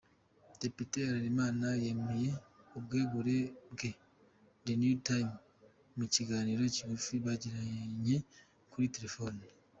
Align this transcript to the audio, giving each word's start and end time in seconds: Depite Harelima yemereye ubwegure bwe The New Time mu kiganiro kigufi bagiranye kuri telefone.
Depite 0.61 0.97
Harelima 1.07 1.45
yemereye 1.83 2.31
ubwegure 2.77 3.37
bwe 3.71 3.89
The 4.65 4.73
New 4.81 4.97
Time 5.07 5.33
mu 5.97 6.05
kiganiro 6.13 6.61
kigufi 6.75 7.13
bagiranye 7.25 8.15
kuri 8.71 8.87
telefone. 8.95 9.39